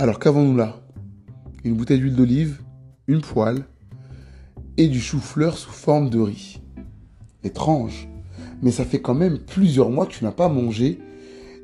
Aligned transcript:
Alors 0.00 0.20
qu'avons-nous 0.20 0.56
là? 0.56 0.80
Une 1.64 1.74
bouteille 1.74 1.98
d'huile 1.98 2.14
d'olive, 2.14 2.62
une 3.08 3.20
poêle 3.20 3.64
et 4.76 4.86
du 4.86 5.00
chou-fleur 5.00 5.58
sous 5.58 5.72
forme 5.72 6.08
de 6.08 6.20
riz. 6.20 6.60
Étrange, 7.42 8.08
mais 8.62 8.70
ça 8.70 8.84
fait 8.84 9.00
quand 9.00 9.16
même 9.16 9.40
plusieurs 9.40 9.90
mois 9.90 10.06
que 10.06 10.12
tu 10.12 10.22
n'as 10.22 10.30
pas 10.30 10.48
mangé 10.48 11.00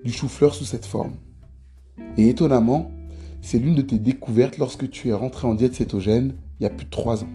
du 0.04 0.10
chou-fleur 0.10 0.52
sous 0.52 0.64
cette 0.64 0.84
forme. 0.84 1.12
Et 2.16 2.28
étonnamment, 2.28 2.90
c'est 3.40 3.60
l'une 3.60 3.76
de 3.76 3.82
tes 3.82 4.00
découvertes 4.00 4.58
lorsque 4.58 4.90
tu 4.90 5.10
es 5.10 5.12
rentré 5.12 5.46
en 5.46 5.54
diète 5.54 5.76
cétogène 5.76 6.34
il 6.58 6.64
y 6.64 6.66
a 6.66 6.70
plus 6.70 6.86
de 6.86 6.90
trois 6.90 7.22
ans. 7.22 7.30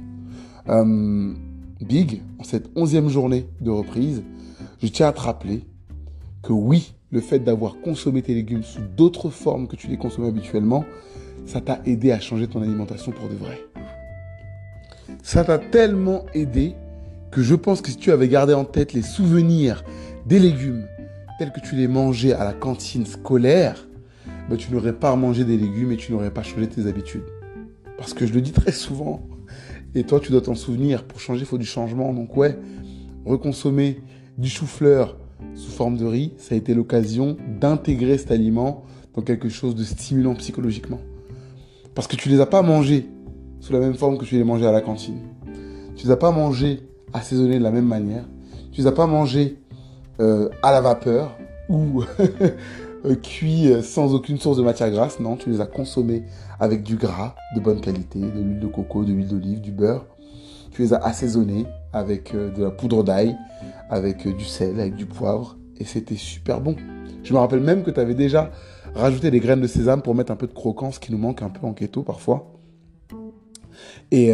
Euh, 0.67 1.33
Big, 1.79 2.23
en 2.39 2.43
cette 2.43 2.69
onzième 2.75 3.07
journée 3.07 3.47
de 3.61 3.69
reprise, 3.69 4.21
je 4.83 4.87
tiens 4.87 5.07
à 5.07 5.13
te 5.13 5.21
rappeler 5.21 5.63
que 6.43 6.51
oui, 6.51 6.93
le 7.11 7.21
fait 7.21 7.39
d'avoir 7.39 7.79
consommé 7.81 8.21
tes 8.21 8.33
légumes 8.33 8.63
sous 8.63 8.81
d'autres 8.81 9.29
formes 9.29 9.67
que 9.67 9.75
tu 9.75 9.87
les 9.87 9.97
consommais 9.97 10.27
habituellement, 10.27 10.85
ça 11.45 11.61
t'a 11.61 11.81
aidé 11.85 12.11
à 12.11 12.19
changer 12.19 12.47
ton 12.47 12.61
alimentation 12.61 13.11
pour 13.11 13.27
de 13.29 13.35
vrai. 13.35 13.59
Ça 15.23 15.43
t'a 15.43 15.57
tellement 15.57 16.25
aidé 16.33 16.75
que 17.31 17.41
je 17.41 17.55
pense 17.55 17.81
que 17.81 17.89
si 17.89 17.97
tu 17.97 18.11
avais 18.11 18.27
gardé 18.27 18.53
en 18.53 18.65
tête 18.65 18.93
les 18.93 19.01
souvenirs 19.01 19.83
des 20.25 20.39
légumes 20.39 20.87
tels 21.39 21.51
que 21.51 21.59
tu 21.59 21.75
les 21.75 21.87
mangeais 21.87 22.33
à 22.33 22.43
la 22.43 22.53
cantine 22.53 23.05
scolaire, 23.05 23.87
ben 24.49 24.57
tu 24.57 24.71
n'aurais 24.73 24.93
pas 24.93 25.15
mangé 25.15 25.43
des 25.45 25.57
légumes 25.57 25.91
et 25.91 25.97
tu 25.97 26.11
n'aurais 26.11 26.31
pas 26.31 26.43
changé 26.43 26.67
tes 26.67 26.87
habitudes. 26.87 27.23
Parce 27.97 28.13
que 28.13 28.25
je 28.25 28.33
le 28.33 28.41
dis 28.41 28.51
très 28.51 28.71
souvent, 28.71 29.21
et 29.95 30.03
toi 30.03 30.19
tu 30.19 30.31
dois 30.31 30.41
t'en 30.41 30.55
souvenir, 30.55 31.03
pour 31.03 31.19
changer 31.19 31.41
il 31.41 31.45
faut 31.45 31.57
du 31.57 31.65
changement. 31.65 32.13
Donc 32.13 32.35
ouais, 32.37 32.57
reconsommer 33.25 34.01
du 34.37 34.49
chou-fleur 34.49 35.17
sous 35.55 35.71
forme 35.71 35.97
de 35.97 36.05
riz, 36.05 36.33
ça 36.37 36.55
a 36.55 36.57
été 36.57 36.73
l'occasion 36.73 37.37
d'intégrer 37.59 38.17
cet 38.17 38.31
aliment 38.31 38.83
dans 39.15 39.21
quelque 39.21 39.49
chose 39.49 39.75
de 39.75 39.83
stimulant 39.83 40.35
psychologiquement. 40.35 40.99
Parce 41.95 42.07
que 42.07 42.15
tu 42.15 42.29
ne 42.29 42.35
les 42.35 42.41
as 42.41 42.45
pas 42.45 42.61
mangés 42.61 43.07
sous 43.59 43.73
la 43.73 43.79
même 43.79 43.95
forme 43.95 44.17
que 44.17 44.25
tu 44.25 44.35
les 44.35 44.43
mangeais 44.43 44.67
à 44.67 44.71
la 44.71 44.81
cantine. 44.81 45.19
Tu 45.95 46.05
les 46.05 46.11
as 46.11 46.17
pas 46.17 46.31
mangés 46.31 46.81
assaisonnés 47.13 47.57
de 47.57 47.63
la 47.63 47.71
même 47.71 47.87
manière. 47.87 48.23
Tu 48.71 48.81
les 48.81 48.87
as 48.87 48.91
pas 48.91 49.07
mangés 49.07 49.57
euh, 50.19 50.49
à 50.63 50.71
la 50.71 50.81
vapeur 50.81 51.37
ou 51.69 52.03
euh, 53.05 53.15
cuits 53.15 53.71
euh, 53.71 53.81
sans 53.81 54.13
aucune 54.13 54.37
source 54.37 54.57
de 54.57 54.63
matière 54.63 54.89
grasse. 54.91 55.19
Non, 55.19 55.35
tu 55.35 55.49
les 55.49 55.61
as 55.61 55.65
consommés 55.65 56.23
avec 56.59 56.83
du 56.83 56.95
gras 56.95 57.35
de 57.55 57.59
bonne 57.59 57.81
qualité, 57.81 58.19
de 58.19 58.39
l'huile 58.39 58.59
de 58.59 58.67
coco, 58.67 59.03
de 59.03 59.11
l'huile 59.11 59.27
d'olive, 59.27 59.61
du 59.61 59.71
beurre. 59.71 60.05
Tu 60.71 60.83
les 60.83 60.93
as 60.93 60.97
assaisonnés 60.97 61.65
avec 61.91 62.33
de 62.33 62.63
la 62.63 62.69
poudre 62.69 63.03
d'ail, 63.03 63.35
avec 63.89 64.27
du 64.27 64.45
sel, 64.45 64.79
avec 64.79 64.95
du 64.95 65.05
poivre. 65.05 65.57
Et 65.77 65.85
c'était 65.85 66.15
super 66.15 66.61
bon. 66.61 66.75
Je 67.23 67.33
me 67.33 67.39
rappelle 67.39 67.61
même 67.61 67.83
que 67.83 67.91
tu 67.91 67.99
avais 67.99 68.15
déjà 68.15 68.51
rajouté 68.95 69.31
des 69.31 69.39
graines 69.39 69.61
de 69.61 69.67
sésame 69.67 70.01
pour 70.01 70.15
mettre 70.15 70.31
un 70.31 70.35
peu 70.35 70.47
de 70.47 70.53
croquance 70.53 70.99
qui 70.99 71.11
nous 71.11 71.17
manque 71.17 71.41
un 71.41 71.49
peu 71.49 71.65
en 71.65 71.73
keto 71.73 72.03
parfois. 72.03 72.53
Et, 74.11 74.33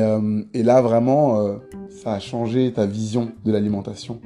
et 0.54 0.64
là, 0.64 0.82
vraiment, 0.82 1.60
ça 1.90 2.14
a 2.14 2.20
changé 2.20 2.72
ta 2.74 2.86
vision 2.86 3.32
de 3.44 3.52
l'alimentation. 3.52 4.22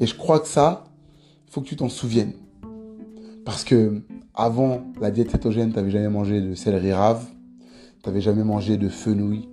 Et 0.00 0.06
je 0.06 0.14
crois 0.14 0.40
que 0.40 0.48
ça, 0.48 0.84
il 1.46 1.52
faut 1.52 1.60
que 1.60 1.66
tu 1.66 1.76
t'en 1.76 1.88
souviennes. 1.88 2.32
Parce 3.44 3.64
que 3.64 4.02
avant 4.34 4.82
la 5.00 5.10
diète 5.10 5.30
cétogène, 5.30 5.70
tu 5.70 5.76
n'avais 5.76 5.90
jamais 5.90 6.08
mangé 6.08 6.40
de 6.40 6.54
céleri 6.54 6.92
rave, 6.92 7.26
tu 8.02 8.08
n'avais 8.08 8.20
jamais 8.20 8.44
mangé 8.44 8.76
de 8.76 8.88
fenouil, 8.88 9.48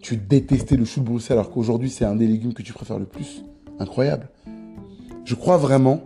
tu 0.00 0.16
détestais 0.16 0.76
le 0.76 0.84
chou 0.84 1.00
de 1.00 1.06
Bruxelles 1.06 1.38
alors 1.38 1.50
qu'aujourd'hui 1.50 1.90
c'est 1.90 2.04
un 2.04 2.16
des 2.16 2.26
légumes 2.26 2.52
que 2.52 2.62
tu 2.62 2.72
préfères 2.72 2.98
le 2.98 3.06
plus. 3.06 3.44
Incroyable. 3.78 4.28
Je 5.24 5.34
crois 5.34 5.56
vraiment 5.56 6.00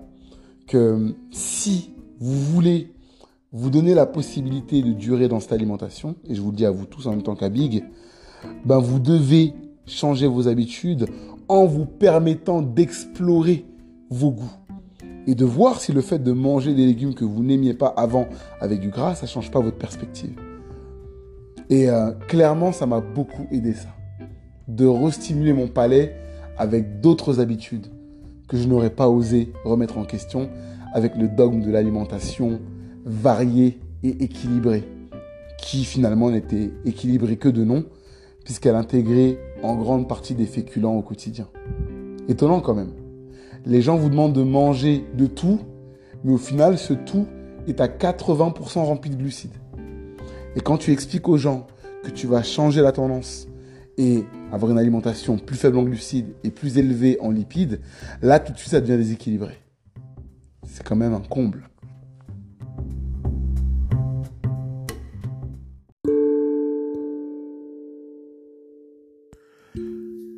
que 0.66 1.14
si 1.30 1.94
vous 2.18 2.38
voulez 2.38 2.92
vous 3.52 3.70
donner 3.70 3.94
la 3.94 4.06
possibilité 4.06 4.82
de 4.82 4.92
durer 4.92 5.28
dans 5.28 5.40
cette 5.40 5.52
alimentation, 5.52 6.16
et 6.28 6.34
je 6.34 6.40
vous 6.40 6.50
le 6.50 6.56
dis 6.56 6.66
à 6.66 6.70
vous 6.70 6.86
tous 6.86 7.06
en 7.06 7.10
même 7.10 7.22
temps 7.22 7.36
qu'à 7.36 7.48
Big, 7.48 7.84
ben 8.64 8.78
vous 8.78 8.98
devez 8.98 9.54
changer 9.86 10.26
vos 10.26 10.48
habitudes 10.48 11.06
en 11.48 11.66
vous 11.66 11.84
permettant 11.84 12.62
d'explorer 12.62 13.66
vos 14.10 14.30
goûts 14.30 14.56
et 15.26 15.34
de 15.34 15.44
voir 15.44 15.80
si 15.80 15.92
le 15.92 16.00
fait 16.00 16.18
de 16.18 16.32
manger 16.32 16.74
des 16.74 16.86
légumes 16.86 17.14
que 17.14 17.24
vous 17.24 17.42
n'aimiez 17.42 17.74
pas 17.74 17.88
avant 17.96 18.26
avec 18.60 18.80
du 18.80 18.88
gras, 18.88 19.14
ça 19.14 19.26
change 19.26 19.50
pas 19.50 19.60
votre 19.60 19.78
perspective. 19.78 20.34
Et 21.70 21.88
euh, 21.88 22.10
clairement, 22.28 22.72
ça 22.72 22.86
m'a 22.86 23.00
beaucoup 23.00 23.46
aidé 23.50 23.72
ça. 23.74 23.88
De 24.68 24.86
restimuler 24.86 25.52
mon 25.52 25.68
palais 25.68 26.16
avec 26.56 27.00
d'autres 27.00 27.40
habitudes 27.40 27.86
que 28.48 28.56
je 28.56 28.68
n'aurais 28.68 28.90
pas 28.90 29.08
osé 29.08 29.52
remettre 29.64 29.98
en 29.98 30.04
question 30.04 30.50
avec 30.92 31.16
le 31.16 31.28
dogme 31.28 31.62
de 31.62 31.70
l'alimentation 31.70 32.60
variée 33.04 33.80
et 34.02 34.24
équilibrée, 34.24 34.84
qui 35.58 35.84
finalement 35.84 36.30
n'était 36.30 36.70
équilibrée 36.84 37.36
que 37.36 37.48
de 37.48 37.64
nom, 37.64 37.84
puisqu'elle 38.44 38.74
intégrait 38.74 39.38
en 39.62 39.76
grande 39.76 40.08
partie 40.08 40.34
des 40.34 40.46
féculents 40.46 40.94
au 40.94 41.02
quotidien. 41.02 41.48
Étonnant 42.28 42.60
quand 42.60 42.74
même. 42.74 42.92
Les 43.64 43.80
gens 43.80 43.96
vous 43.96 44.10
demandent 44.10 44.32
de 44.32 44.42
manger 44.42 45.04
de 45.16 45.26
tout, 45.26 45.60
mais 46.24 46.32
au 46.32 46.38
final, 46.38 46.78
ce 46.78 46.92
tout 46.92 47.26
est 47.68 47.80
à 47.80 47.86
80% 47.86 48.84
rempli 48.84 49.10
de 49.10 49.16
glucides. 49.16 49.56
Et 50.56 50.60
quand 50.60 50.76
tu 50.76 50.92
expliques 50.92 51.28
aux 51.28 51.38
gens 51.38 51.66
que 52.02 52.10
tu 52.10 52.26
vas 52.26 52.42
changer 52.42 52.82
la 52.82 52.92
tendance 52.92 53.46
et 53.98 54.24
avoir 54.52 54.70
une 54.70 54.78
alimentation 54.78 55.38
plus 55.38 55.56
faible 55.56 55.78
en 55.78 55.82
glucides 55.82 56.34
et 56.44 56.50
plus 56.50 56.78
élevée 56.78 57.18
en 57.20 57.30
lipides, 57.30 57.80
là 58.22 58.40
tout 58.40 58.52
de 58.52 58.58
suite 58.58 58.70
ça 58.70 58.80
devient 58.80 58.96
déséquilibré. 58.96 59.58
C'est 60.66 60.86
quand 60.86 60.96
même 60.96 61.14
un 61.14 61.20
comble. 61.20 61.68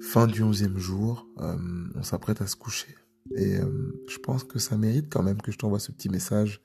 Fin 0.01 0.27
du 0.27 0.43
onzième 0.43 0.79
jour, 0.79 1.27
euh, 1.41 1.57
on 1.97 2.03
s'apprête 2.03 2.41
à 2.41 2.47
se 2.47 2.55
coucher. 2.55 2.95
Et 3.35 3.57
euh, 3.57 4.05
je 4.09 4.19
pense 4.19 4.45
que 4.45 4.59
ça 4.59 4.77
mérite 4.77 5.07
quand 5.11 5.23
même 5.23 5.41
que 5.41 5.51
je 5.51 5.59
t'envoie 5.59 5.81
ce 5.81 5.91
petit 5.93 6.09
message 6.09 6.61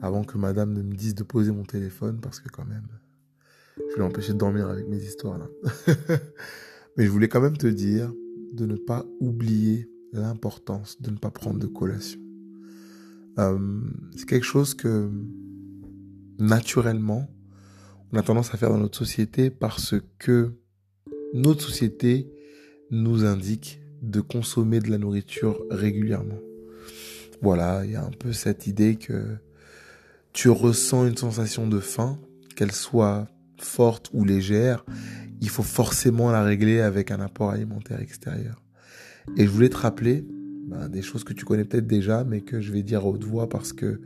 avant 0.00 0.24
que 0.24 0.38
madame 0.38 0.72
ne 0.72 0.82
me 0.82 0.94
dise 0.94 1.14
de 1.14 1.22
poser 1.22 1.52
mon 1.52 1.64
téléphone 1.64 2.20
parce 2.20 2.40
que 2.40 2.48
quand 2.48 2.64
même, 2.64 2.86
je 3.76 3.94
vais 3.94 4.00
l'empêcher 4.00 4.32
de 4.32 4.38
dormir 4.38 4.68
avec 4.68 4.88
mes 4.88 5.02
histoires 5.02 5.38
là. 5.38 5.48
Mais 6.96 7.04
je 7.04 7.10
voulais 7.10 7.28
quand 7.28 7.40
même 7.40 7.56
te 7.56 7.66
dire 7.66 8.12
de 8.52 8.66
ne 8.66 8.76
pas 8.76 9.06
oublier 9.20 9.88
l'importance 10.12 11.00
de 11.00 11.10
ne 11.10 11.16
pas 11.16 11.30
prendre 11.30 11.58
de 11.58 11.66
collation. 11.66 12.20
Euh, 13.38 13.58
c'est 14.14 14.26
quelque 14.26 14.44
chose 14.44 14.74
que 14.74 15.10
naturellement 16.38 17.30
on 18.12 18.18
a 18.18 18.22
tendance 18.22 18.52
à 18.52 18.58
faire 18.58 18.68
dans 18.68 18.78
notre 18.78 18.98
société 18.98 19.48
parce 19.48 19.94
que 20.18 20.52
notre 21.32 21.62
société 21.62 22.30
nous 22.90 23.24
indique 23.24 23.80
de 24.02 24.20
consommer 24.20 24.80
de 24.80 24.90
la 24.90 24.98
nourriture 24.98 25.64
régulièrement. 25.70 26.38
Voilà, 27.40 27.84
il 27.84 27.92
y 27.92 27.96
a 27.96 28.04
un 28.04 28.10
peu 28.10 28.32
cette 28.32 28.66
idée 28.66 28.96
que 28.96 29.36
tu 30.32 30.50
ressens 30.50 31.06
une 31.06 31.16
sensation 31.16 31.66
de 31.66 31.80
faim, 31.80 32.18
qu'elle 32.54 32.72
soit 32.72 33.28
forte 33.64 34.10
ou 34.12 34.24
légère, 34.24 34.84
il 35.40 35.48
faut 35.48 35.62
forcément 35.62 36.30
la 36.30 36.42
régler 36.42 36.80
avec 36.80 37.10
un 37.10 37.20
apport 37.20 37.50
alimentaire 37.50 38.00
extérieur. 38.00 38.62
Et 39.36 39.44
je 39.44 39.50
voulais 39.50 39.68
te 39.68 39.76
rappeler 39.76 40.24
ben, 40.66 40.88
des 40.88 41.02
choses 41.02 41.24
que 41.24 41.32
tu 41.32 41.44
connais 41.44 41.64
peut-être 41.64 41.86
déjà, 41.86 42.24
mais 42.24 42.40
que 42.40 42.60
je 42.60 42.72
vais 42.72 42.82
dire 42.82 43.00
à 43.00 43.06
haute 43.06 43.24
voix 43.24 43.48
parce 43.48 43.72
que 43.72 44.00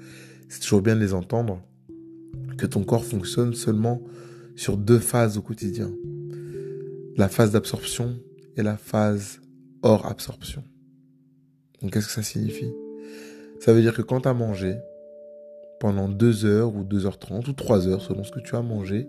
c'est 0.49 0.61
toujours 0.61 0.83
bien 0.83 0.95
de 0.95 1.00
les 1.00 1.15
entendre, 1.15 1.62
que 2.56 2.66
ton 2.66 2.84
corps 2.84 3.05
fonctionne 3.05 3.55
seulement 3.55 4.03
sur 4.55 4.77
deux 4.77 4.99
phases 4.99 5.37
au 5.37 5.43
quotidien. 5.43 5.91
La 7.16 7.28
phase 7.28 7.50
d'absorption 7.50 8.19
et 8.56 8.62
la 8.62 8.77
phase 8.77 9.41
hors 9.83 10.06
absorption. 10.06 10.65
Donc 11.83 11.93
qu'est-ce 11.93 12.06
que 12.06 12.12
ça 12.12 12.22
signifie? 12.22 12.72
Ça 13.61 13.72
veut 13.72 13.81
dire 13.81 13.95
que 13.95 14.03
quand 14.03 14.22
tu 14.22 14.28
as 14.28 14.34
mangé, 14.34 14.77
pendant 15.78 16.09
2 16.09 16.45
heures 16.47 16.75
ou 16.75 16.84
2h30 16.84 17.51
ou 17.51 17.53
3 17.53 17.89
heures 17.89 18.01
selon 18.01 18.25
ce 18.25 18.33
que 18.33 18.41
tu 18.41 18.57
as 18.57 18.63
mangé, 18.63 19.07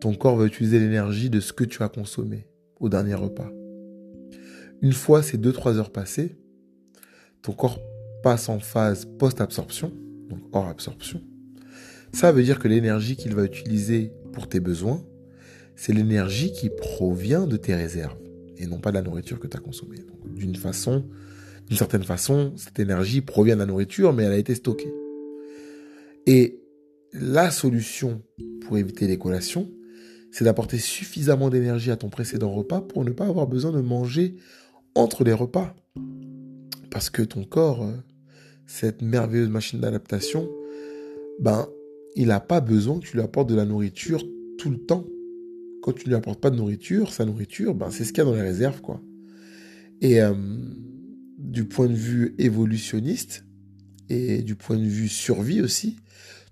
ton 0.00 0.14
corps 0.14 0.36
va 0.36 0.46
utiliser 0.46 0.78
l'énergie 0.78 1.30
de 1.30 1.40
ce 1.40 1.52
que 1.52 1.64
tu 1.64 1.82
as 1.82 1.88
consommé 1.88 2.46
au 2.80 2.88
dernier 2.88 3.14
repas. 3.14 3.50
Une 4.82 4.92
fois 4.92 5.22
ces 5.22 5.38
2-3 5.38 5.76
heures 5.76 5.92
passées, 5.92 6.36
ton 7.42 7.52
corps 7.52 7.80
passe 8.22 8.48
en 8.48 8.58
phase 8.58 9.06
post-absorption, 9.18 9.92
donc 10.28 10.40
hors 10.52 10.66
absorption. 10.66 11.22
Ça 12.12 12.32
veut 12.32 12.42
dire 12.42 12.58
que 12.58 12.68
l'énergie 12.68 13.16
qu'il 13.16 13.34
va 13.34 13.44
utiliser 13.44 14.12
pour 14.32 14.48
tes 14.48 14.60
besoins, 14.60 15.02
c'est 15.74 15.92
l'énergie 15.92 16.52
qui 16.52 16.70
provient 16.70 17.46
de 17.46 17.56
tes 17.56 17.74
réserves 17.74 18.18
et 18.58 18.66
non 18.66 18.78
pas 18.78 18.90
de 18.90 18.96
la 18.96 19.02
nourriture 19.02 19.38
que 19.38 19.46
tu 19.46 19.56
as 19.56 19.60
consommée. 19.60 19.98
D'une 20.34 20.56
façon, 20.56 21.04
d'une 21.68 21.76
certaine 21.76 22.04
façon, 22.04 22.52
cette 22.56 22.78
énergie 22.78 23.20
provient 23.20 23.54
de 23.54 23.60
la 23.60 23.66
nourriture, 23.66 24.12
mais 24.12 24.24
elle 24.24 24.32
a 24.32 24.38
été 24.38 24.54
stockée. 24.54 24.92
Et 26.26 26.60
la 27.12 27.50
solution 27.50 28.22
pour 28.62 28.78
éviter 28.78 29.06
les 29.06 29.18
collations, 29.18 29.70
c'est 30.36 30.44
d'apporter 30.44 30.76
suffisamment 30.76 31.48
d'énergie 31.48 31.90
à 31.90 31.96
ton 31.96 32.10
précédent 32.10 32.52
repas 32.52 32.82
pour 32.82 33.06
ne 33.06 33.10
pas 33.10 33.24
avoir 33.24 33.46
besoin 33.46 33.72
de 33.72 33.80
manger 33.80 34.36
entre 34.94 35.24
les 35.24 35.32
repas. 35.32 35.74
Parce 36.90 37.08
que 37.08 37.22
ton 37.22 37.44
corps, 37.44 37.82
euh, 37.82 37.92
cette 38.66 39.00
merveilleuse 39.00 39.48
machine 39.48 39.80
d'adaptation, 39.80 40.46
ben, 41.40 41.66
il 42.16 42.26
n'a 42.26 42.40
pas 42.40 42.60
besoin 42.60 43.00
que 43.00 43.06
tu 43.06 43.16
lui 43.16 43.22
apportes 43.22 43.48
de 43.48 43.54
la 43.54 43.64
nourriture 43.64 44.22
tout 44.58 44.68
le 44.68 44.76
temps. 44.76 45.06
Quand 45.82 45.92
tu 45.94 46.06
lui 46.06 46.14
apportes 46.14 46.42
pas 46.42 46.50
de 46.50 46.56
nourriture, 46.56 47.14
sa 47.14 47.24
nourriture, 47.24 47.74
ben, 47.74 47.90
c'est 47.90 48.04
ce 48.04 48.12
qu'il 48.12 48.18
y 48.18 48.26
a 48.26 48.30
dans 48.30 48.34
les 48.34 48.42
réserves, 48.42 48.82
quoi. 48.82 49.00
Et 50.02 50.20
euh, 50.20 50.34
du 51.38 51.64
point 51.64 51.86
de 51.86 51.94
vue 51.94 52.34
évolutionniste 52.36 53.46
et 54.10 54.42
du 54.42 54.54
point 54.54 54.76
de 54.76 54.84
vue 54.84 55.08
survie 55.08 55.62
aussi, 55.62 55.96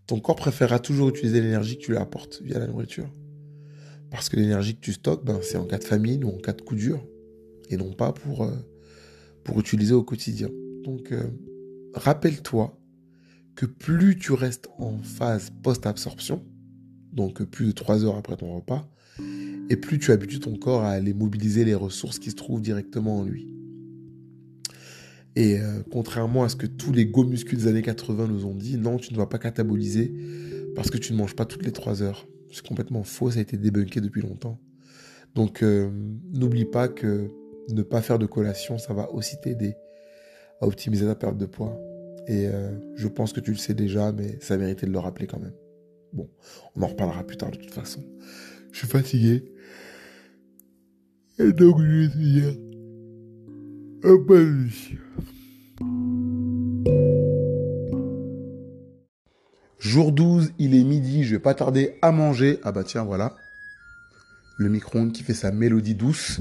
ton 0.06 0.20
corps 0.20 0.36
préférera 0.36 0.78
toujours 0.78 1.10
utiliser 1.10 1.42
l'énergie 1.42 1.76
que 1.76 1.82
tu 1.82 1.90
lui 1.90 1.98
apportes 1.98 2.40
via 2.42 2.58
la 2.58 2.66
nourriture. 2.66 3.10
Parce 4.14 4.28
que 4.28 4.36
l'énergie 4.36 4.76
que 4.76 4.80
tu 4.80 4.92
stockes, 4.92 5.24
ben, 5.24 5.40
c'est 5.42 5.56
en 5.56 5.64
cas 5.64 5.78
de 5.78 5.82
famine 5.82 6.22
ou 6.22 6.28
en 6.28 6.38
cas 6.38 6.52
de 6.52 6.62
coup 6.62 6.76
dur, 6.76 7.04
et 7.68 7.76
non 7.76 7.92
pas 7.92 8.12
pour, 8.12 8.44
euh, 8.44 8.52
pour 9.42 9.58
utiliser 9.58 9.92
au 9.92 10.04
quotidien. 10.04 10.48
Donc, 10.84 11.10
euh, 11.10 11.24
rappelle-toi 11.94 12.78
que 13.56 13.66
plus 13.66 14.16
tu 14.16 14.32
restes 14.32 14.68
en 14.78 14.98
phase 15.02 15.50
post-absorption, 15.64 16.44
donc 17.12 17.42
plus 17.42 17.66
de 17.66 17.72
3 17.72 18.04
heures 18.04 18.16
après 18.16 18.36
ton 18.36 18.54
repas, 18.54 18.88
et 19.68 19.74
plus 19.74 19.98
tu 19.98 20.12
habitues 20.12 20.38
ton 20.38 20.56
corps 20.56 20.82
à 20.82 20.90
aller 20.90 21.12
mobiliser 21.12 21.64
les 21.64 21.74
ressources 21.74 22.20
qui 22.20 22.30
se 22.30 22.36
trouvent 22.36 22.62
directement 22.62 23.18
en 23.18 23.24
lui. 23.24 23.48
Et 25.34 25.58
euh, 25.58 25.82
contrairement 25.90 26.44
à 26.44 26.48
ce 26.48 26.54
que 26.54 26.68
tous 26.68 26.92
les 26.92 27.06
go 27.06 27.24
muscles 27.24 27.56
des 27.56 27.66
années 27.66 27.82
80 27.82 28.28
nous 28.28 28.46
ont 28.46 28.54
dit, 28.54 28.78
non, 28.78 28.96
tu 28.96 29.12
ne 29.12 29.18
vas 29.18 29.26
pas 29.26 29.38
cataboliser 29.38 30.14
parce 30.76 30.88
que 30.88 30.98
tu 30.98 31.12
ne 31.14 31.18
manges 31.18 31.34
pas 31.34 31.46
toutes 31.46 31.64
les 31.64 31.72
3 31.72 32.02
heures. 32.02 32.28
C'est 32.54 32.64
complètement 32.64 33.02
faux, 33.02 33.32
ça 33.32 33.40
a 33.40 33.42
été 33.42 33.56
débunké 33.56 34.00
depuis 34.00 34.22
longtemps. 34.22 34.60
Donc 35.34 35.62
euh, 35.64 35.90
n'oublie 36.32 36.64
pas 36.64 36.86
que 36.86 37.28
ne 37.68 37.82
pas 37.82 38.00
faire 38.00 38.20
de 38.20 38.26
collation, 38.26 38.78
ça 38.78 38.94
va 38.94 39.10
aussi 39.10 39.40
t'aider 39.40 39.74
à 40.60 40.66
optimiser 40.68 41.04
ta 41.04 41.16
perte 41.16 41.36
de 41.36 41.46
poids. 41.46 41.76
Et 42.28 42.46
euh, 42.46 42.70
je 42.94 43.08
pense 43.08 43.32
que 43.32 43.40
tu 43.40 43.50
le 43.50 43.56
sais 43.56 43.74
déjà, 43.74 44.12
mais 44.12 44.38
ça 44.40 44.56
méritait 44.56 44.86
de 44.86 44.92
le 44.92 45.00
rappeler 45.00 45.26
quand 45.26 45.40
même. 45.40 45.54
Bon, 46.12 46.30
on 46.76 46.82
en 46.82 46.86
reparlera 46.86 47.24
plus 47.24 47.36
tard 47.36 47.50
de 47.50 47.56
toute 47.56 47.72
façon. 47.72 48.04
Je 48.70 48.78
suis 48.78 48.86
fatigué. 48.86 49.52
Et 51.40 51.52
donc 51.52 51.80
je 51.80 52.02
vais 52.02 52.08
te 52.08 52.18
dire 52.18 52.54
Jour 59.94 60.10
12, 60.10 60.54
il 60.58 60.74
est 60.74 60.82
midi, 60.82 61.22
je 61.22 61.36
vais 61.36 61.40
pas 61.40 61.54
tarder 61.54 61.98
à 62.02 62.10
manger. 62.10 62.58
Ah 62.64 62.72
bah 62.72 62.82
tiens, 62.82 63.04
voilà. 63.04 63.36
Le 64.56 64.68
micro-ondes 64.68 65.12
qui 65.12 65.22
fait 65.22 65.34
sa 65.34 65.52
mélodie 65.52 65.94
douce. 65.94 66.40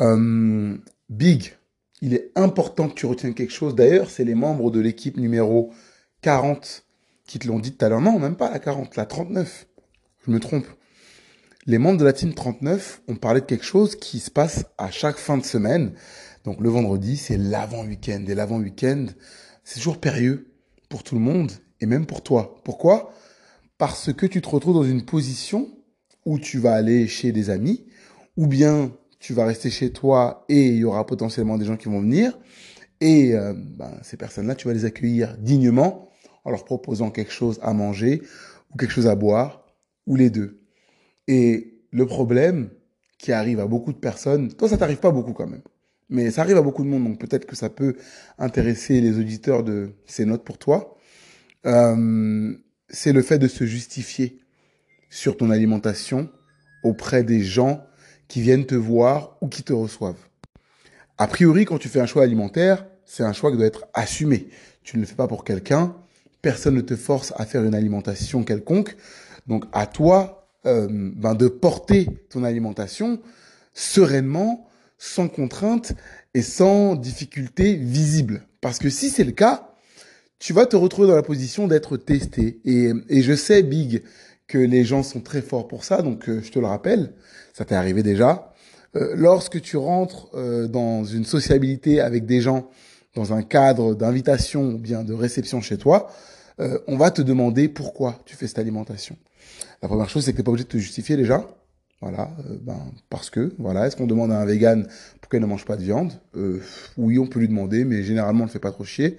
Euh, 0.00 0.74
Big, 1.10 1.52
il 2.00 2.14
est 2.14 2.32
important 2.34 2.88
que 2.88 2.94
tu 2.94 3.04
retiennes 3.04 3.34
quelque 3.34 3.52
chose. 3.52 3.74
D'ailleurs, 3.74 4.08
c'est 4.08 4.24
les 4.24 4.34
membres 4.34 4.70
de 4.70 4.80
l'équipe 4.80 5.18
numéro 5.18 5.70
40 6.22 6.86
qui 7.26 7.38
te 7.38 7.46
l'ont 7.46 7.58
dit 7.58 7.74
tout 7.76 7.84
à 7.84 7.90
l'heure. 7.90 8.00
Non, 8.00 8.18
même 8.18 8.36
pas 8.36 8.50
la 8.50 8.58
40, 8.58 8.96
la 8.96 9.04
39. 9.04 9.66
Je 10.26 10.30
me 10.30 10.40
trompe. 10.40 10.66
Les 11.66 11.76
membres 11.76 11.98
de 11.98 12.06
la 12.06 12.14
team 12.14 12.32
39 12.32 13.02
ont 13.08 13.16
parlé 13.16 13.42
de 13.42 13.44
quelque 13.44 13.66
chose 13.66 13.96
qui 13.96 14.18
se 14.18 14.30
passe 14.30 14.64
à 14.78 14.90
chaque 14.90 15.18
fin 15.18 15.36
de 15.36 15.44
semaine. 15.44 15.92
Donc 16.44 16.58
le 16.58 16.70
vendredi, 16.70 17.18
c'est 17.18 17.36
l'avant-week-end. 17.36 18.24
Et 18.26 18.34
l'avant-week-end, 18.34 19.08
c'est 19.62 19.74
toujours 19.74 20.00
périlleux 20.00 20.54
pour 20.88 21.02
tout 21.02 21.16
le 21.16 21.20
monde 21.20 21.52
et 21.80 21.86
même 21.86 22.06
pour 22.06 22.22
toi. 22.22 22.60
Pourquoi? 22.64 23.12
Parce 23.78 24.12
que 24.12 24.26
tu 24.26 24.40
te 24.40 24.48
retrouves 24.48 24.74
dans 24.74 24.84
une 24.84 25.04
position 25.04 25.68
où 26.24 26.38
tu 26.38 26.58
vas 26.58 26.74
aller 26.74 27.06
chez 27.06 27.32
des 27.32 27.50
amis 27.50 27.86
ou 28.36 28.46
bien 28.46 28.92
tu 29.18 29.32
vas 29.32 29.44
rester 29.44 29.70
chez 29.70 29.90
toi 29.90 30.44
et 30.48 30.68
il 30.68 30.76
y 30.76 30.84
aura 30.84 31.06
potentiellement 31.06 31.58
des 31.58 31.64
gens 31.64 31.76
qui 31.76 31.88
vont 31.88 32.00
venir. 32.00 32.38
Et 33.00 33.34
euh, 33.34 33.52
ben, 33.54 33.92
ces 34.02 34.16
personnes-là, 34.16 34.54
tu 34.54 34.68
vas 34.68 34.74
les 34.74 34.84
accueillir 34.84 35.36
dignement 35.38 36.10
en 36.44 36.50
leur 36.50 36.64
proposant 36.64 37.10
quelque 37.10 37.32
chose 37.32 37.58
à 37.62 37.72
manger 37.72 38.22
ou 38.72 38.76
quelque 38.76 38.92
chose 38.92 39.06
à 39.06 39.14
boire 39.14 39.64
ou 40.06 40.16
les 40.16 40.30
deux. 40.30 40.60
Et 41.26 41.80
le 41.90 42.06
problème 42.06 42.70
qui 43.18 43.32
arrive 43.32 43.60
à 43.60 43.66
beaucoup 43.66 43.92
de 43.92 43.98
personnes, 43.98 44.52
toi 44.52 44.68
ça 44.68 44.76
t'arrive 44.76 44.98
pas 44.98 45.10
beaucoup 45.10 45.32
quand 45.32 45.46
même, 45.46 45.62
mais 46.10 46.30
ça 46.30 46.42
arrive 46.42 46.56
à 46.56 46.62
beaucoup 46.62 46.84
de 46.84 46.88
monde, 46.88 47.04
donc 47.04 47.18
peut-être 47.18 47.46
que 47.46 47.56
ça 47.56 47.70
peut 47.70 47.96
intéresser 48.38 49.00
les 49.00 49.18
auditeurs 49.18 49.62
de 49.62 49.92
ces 50.04 50.26
notes 50.26 50.44
pour 50.44 50.58
toi, 50.58 50.93
euh, 51.66 52.54
c'est 52.88 53.12
le 53.12 53.22
fait 53.22 53.38
de 53.38 53.48
se 53.48 53.64
justifier 53.64 54.38
sur 55.10 55.36
ton 55.36 55.50
alimentation 55.50 56.28
auprès 56.82 57.24
des 57.24 57.42
gens 57.42 57.84
qui 58.28 58.40
viennent 58.40 58.66
te 58.66 58.74
voir 58.74 59.36
ou 59.40 59.48
qui 59.48 59.62
te 59.62 59.72
reçoivent. 59.72 60.28
A 61.18 61.26
priori, 61.26 61.64
quand 61.64 61.78
tu 61.78 61.88
fais 61.88 62.00
un 62.00 62.06
choix 62.06 62.22
alimentaire, 62.22 62.86
c'est 63.04 63.22
un 63.22 63.32
choix 63.32 63.50
qui 63.50 63.56
doit 63.56 63.66
être 63.66 63.86
assumé. 63.94 64.48
Tu 64.82 64.96
ne 64.96 65.02
le 65.02 65.06
fais 65.06 65.14
pas 65.14 65.28
pour 65.28 65.44
quelqu'un, 65.44 65.94
personne 66.42 66.74
ne 66.74 66.80
te 66.80 66.96
force 66.96 67.32
à 67.36 67.46
faire 67.46 67.64
une 67.64 67.74
alimentation 67.74 68.42
quelconque. 68.44 68.96
Donc 69.46 69.64
à 69.72 69.86
toi 69.86 70.48
euh, 70.66 70.88
ben 70.90 71.34
de 71.34 71.48
porter 71.48 72.08
ton 72.30 72.42
alimentation 72.42 73.20
sereinement, 73.74 74.66
sans 74.98 75.28
contrainte 75.28 75.94
et 76.32 76.42
sans 76.42 76.96
difficulté 76.96 77.74
visible. 77.74 78.46
Parce 78.60 78.78
que 78.78 78.88
si 78.88 79.10
c'est 79.10 79.24
le 79.24 79.32
cas, 79.32 79.73
tu 80.38 80.52
vas 80.52 80.66
te 80.66 80.76
retrouver 80.76 81.08
dans 81.08 81.16
la 81.16 81.22
position 81.22 81.68
d'être 81.68 81.96
testé. 81.96 82.60
Et, 82.64 82.92
et 83.08 83.22
je 83.22 83.34
sais, 83.34 83.62
Big, 83.62 84.02
que 84.46 84.58
les 84.58 84.84
gens 84.84 85.02
sont 85.02 85.20
très 85.20 85.42
forts 85.42 85.68
pour 85.68 85.84
ça, 85.84 86.02
donc 86.02 86.28
euh, 86.28 86.40
je 86.42 86.50
te 86.50 86.58
le 86.58 86.66
rappelle, 86.66 87.14
ça 87.52 87.64
t'est 87.64 87.74
arrivé 87.74 88.02
déjà. 88.02 88.52
Euh, 88.96 89.14
lorsque 89.16 89.60
tu 89.60 89.76
rentres 89.76 90.28
euh, 90.34 90.68
dans 90.68 91.04
une 91.04 91.24
sociabilité 91.24 92.00
avec 92.00 92.26
des 92.26 92.40
gens, 92.40 92.68
dans 93.14 93.32
un 93.32 93.42
cadre 93.42 93.94
d'invitation 93.94 94.62
ou 94.70 94.78
bien 94.78 95.04
de 95.04 95.14
réception 95.14 95.60
chez 95.60 95.78
toi, 95.78 96.10
on 96.86 96.96
va 96.96 97.10
te 97.10 97.20
demander 97.20 97.68
pourquoi 97.68 98.20
tu 98.26 98.36
fais 98.36 98.46
cette 98.46 98.60
alimentation. 98.60 99.16
La 99.82 99.88
première 99.88 100.08
chose, 100.08 100.24
c'est 100.24 100.30
que 100.30 100.36
tu 100.36 100.40
n'es 100.40 100.44
pas 100.44 100.52
obligé 100.52 100.64
de 100.64 100.70
te 100.70 100.78
justifier 100.78 101.16
déjà. 101.16 101.48
Voilà, 102.00 102.30
ben 102.62 102.78
parce 103.10 103.28
que 103.28 103.52
voilà, 103.58 103.86
est-ce 103.86 103.96
qu'on 103.96 104.06
demande 104.06 104.30
à 104.30 104.38
un 104.38 104.44
vegan 104.44 104.86
pourquoi 105.20 105.38
il 105.38 105.42
ne 105.42 105.46
mange 105.46 105.64
pas 105.64 105.76
de 105.76 105.82
viande? 105.82 106.12
Oui, 106.96 107.18
on 107.18 107.26
peut 107.26 107.40
lui 107.40 107.48
demander, 107.48 107.84
mais 107.84 108.04
généralement 108.04 108.42
on 108.42 108.46
le 108.46 108.52
fait 108.52 108.60
pas 108.60 108.70
trop 108.70 108.84
chier. 108.84 109.18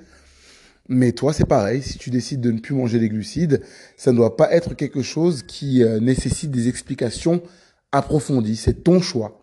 Mais 0.87 1.13
toi, 1.13 1.33
c'est 1.33 1.47
pareil. 1.47 1.81
Si 1.81 1.97
tu 1.97 2.11
décides 2.11 2.41
de 2.41 2.51
ne 2.51 2.59
plus 2.59 2.75
manger 2.75 2.99
les 2.99 3.09
glucides, 3.09 3.61
ça 3.97 4.11
ne 4.11 4.17
doit 4.17 4.37
pas 4.37 4.51
être 4.51 4.75
quelque 4.75 5.01
chose 5.01 5.43
qui 5.43 5.83
euh, 5.83 5.99
nécessite 5.99 6.51
des 6.51 6.67
explications 6.67 7.41
approfondies. 7.91 8.55
C'est 8.55 8.83
ton 8.83 9.01
choix. 9.01 9.41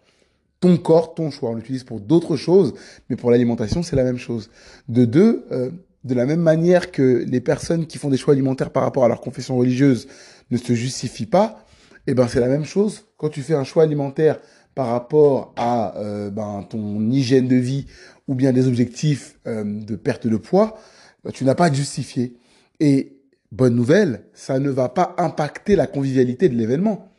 Ton 0.60 0.76
corps, 0.76 1.14
ton 1.14 1.30
choix. 1.30 1.50
On 1.50 1.54
l'utilise 1.54 1.82
pour 1.82 2.00
d'autres 2.00 2.36
choses, 2.36 2.74
mais 3.10 3.16
pour 3.16 3.32
l'alimentation, 3.32 3.82
c'est 3.82 3.96
la 3.96 4.04
même 4.04 4.18
chose. 4.18 4.50
De 4.88 5.04
deux, 5.04 5.44
euh, 5.50 5.70
de 6.04 6.14
la 6.14 6.26
même 6.26 6.40
manière 6.40 6.92
que 6.92 7.24
les 7.26 7.40
personnes 7.40 7.86
qui 7.86 7.98
font 7.98 8.08
des 8.08 8.16
choix 8.16 8.34
alimentaires 8.34 8.70
par 8.70 8.84
rapport 8.84 9.04
à 9.04 9.08
leur 9.08 9.20
confession 9.20 9.56
religieuse 9.56 10.06
ne 10.52 10.56
se 10.56 10.74
justifient 10.74 11.26
pas, 11.26 11.64
eh 12.06 12.14
ben 12.14 12.28
c'est 12.28 12.40
la 12.40 12.48
même 12.48 12.64
chose 12.64 13.04
quand 13.16 13.28
tu 13.28 13.42
fais 13.42 13.54
un 13.54 13.64
choix 13.64 13.84
alimentaire 13.84 14.38
par 14.74 14.88
rapport 14.88 15.52
à 15.56 15.96
euh, 15.98 16.30
ben, 16.30 16.64
ton 16.68 17.10
hygiène 17.10 17.46
de 17.46 17.56
vie 17.56 17.86
ou 18.26 18.34
bien 18.34 18.52
des 18.52 18.66
objectifs 18.66 19.38
de 19.44 19.96
perte 19.96 20.26
de 20.26 20.36
poids 20.36 20.78
bah, 21.24 21.32
tu 21.32 21.44
n'as 21.44 21.54
pas 21.54 21.66
à 21.66 21.72
justifier. 21.72 22.36
Et 22.80 23.18
bonne 23.52 23.74
nouvelle, 23.74 24.24
ça 24.32 24.58
ne 24.58 24.70
va 24.70 24.88
pas 24.88 25.14
impacter 25.18 25.76
la 25.76 25.86
convivialité 25.86 26.48
de 26.48 26.56
l'événement. 26.56 27.12